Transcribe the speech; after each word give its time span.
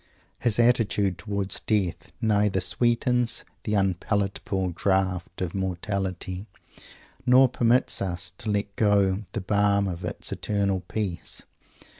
His 0.39 0.57
attitude 0.57 1.19
towards 1.19 1.59
death 1.59 2.11
neither 2.19 2.59
sweetens 2.59 3.45
"the 3.65 3.75
unpalatable 3.75 4.71
draught 4.71 5.39
of 5.41 5.53
mortality" 5.53 6.47
nor 7.23 7.47
permits 7.47 8.01
us 8.01 8.31
to 8.39 8.49
let 8.49 8.75
go 8.75 9.25
the 9.33 9.41
balm 9.41 9.87
of 9.87 10.03
its 10.03 10.31
"eternal 10.31 10.79
peace." 10.79 11.43